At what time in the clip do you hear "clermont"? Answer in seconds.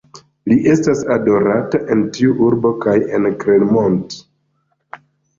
3.43-4.17